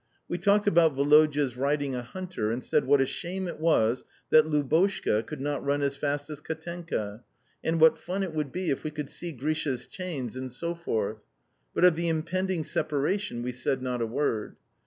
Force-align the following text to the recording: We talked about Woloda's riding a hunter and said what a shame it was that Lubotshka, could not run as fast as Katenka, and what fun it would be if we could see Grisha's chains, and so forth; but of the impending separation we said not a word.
We 0.27 0.39
talked 0.39 0.65
about 0.65 0.95
Woloda's 0.95 1.55
riding 1.55 1.93
a 1.93 2.01
hunter 2.01 2.51
and 2.51 2.63
said 2.63 2.85
what 2.85 3.01
a 3.01 3.05
shame 3.05 3.47
it 3.47 3.59
was 3.59 4.03
that 4.31 4.47
Lubotshka, 4.47 5.21
could 5.27 5.39
not 5.39 5.63
run 5.63 5.83
as 5.83 5.95
fast 5.95 6.27
as 6.31 6.41
Katenka, 6.41 7.23
and 7.63 7.79
what 7.79 7.99
fun 7.99 8.23
it 8.23 8.33
would 8.33 8.51
be 8.51 8.71
if 8.71 8.83
we 8.83 8.89
could 8.89 9.11
see 9.11 9.31
Grisha's 9.31 9.85
chains, 9.85 10.35
and 10.35 10.51
so 10.51 10.73
forth; 10.73 11.19
but 11.75 11.85
of 11.85 11.95
the 11.95 12.07
impending 12.07 12.63
separation 12.63 13.43
we 13.43 13.51
said 13.51 13.83
not 13.83 14.01
a 14.01 14.07
word. 14.07 14.55